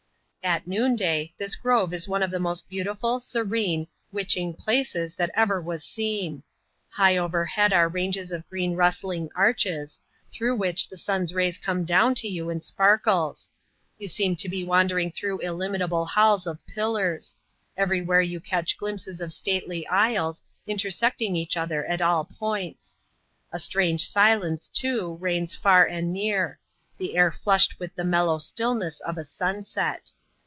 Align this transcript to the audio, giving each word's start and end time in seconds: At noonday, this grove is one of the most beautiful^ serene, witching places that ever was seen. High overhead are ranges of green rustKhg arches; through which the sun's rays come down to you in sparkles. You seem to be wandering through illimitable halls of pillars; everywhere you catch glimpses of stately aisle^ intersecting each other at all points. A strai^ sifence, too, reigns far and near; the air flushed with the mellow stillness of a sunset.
At 0.43 0.65
noonday, 0.65 1.35
this 1.37 1.55
grove 1.55 1.93
is 1.93 2.07
one 2.07 2.23
of 2.23 2.31
the 2.31 2.39
most 2.39 2.67
beautiful^ 2.67 3.21
serene, 3.21 3.85
witching 4.11 4.55
places 4.55 5.13
that 5.13 5.29
ever 5.35 5.61
was 5.61 5.83
seen. 5.83 6.41
High 6.89 7.15
overhead 7.15 7.71
are 7.71 7.87
ranges 7.87 8.31
of 8.31 8.49
green 8.49 8.75
rustKhg 8.75 9.29
arches; 9.35 9.99
through 10.31 10.55
which 10.55 10.87
the 10.89 10.97
sun's 10.97 11.35
rays 11.35 11.59
come 11.59 11.85
down 11.85 12.15
to 12.15 12.27
you 12.27 12.49
in 12.49 12.59
sparkles. 12.59 13.51
You 13.99 14.07
seem 14.07 14.35
to 14.37 14.49
be 14.49 14.63
wandering 14.63 15.11
through 15.11 15.41
illimitable 15.41 16.07
halls 16.07 16.47
of 16.47 16.57
pillars; 16.65 17.35
everywhere 17.77 18.23
you 18.23 18.39
catch 18.39 18.77
glimpses 18.79 19.21
of 19.21 19.31
stately 19.31 19.85
aisle^ 19.91 20.41
intersecting 20.65 21.35
each 21.35 21.55
other 21.55 21.85
at 21.85 22.01
all 22.01 22.25
points. 22.25 22.97
A 23.53 23.57
strai^ 23.57 23.93
sifence, 24.01 24.67
too, 24.73 25.17
reigns 25.21 25.55
far 25.55 25.85
and 25.85 26.11
near; 26.11 26.57
the 26.97 27.15
air 27.15 27.31
flushed 27.31 27.79
with 27.79 27.93
the 27.93 28.03
mellow 28.03 28.39
stillness 28.39 29.01
of 29.01 29.19
a 29.19 29.23
sunset. 29.23 30.09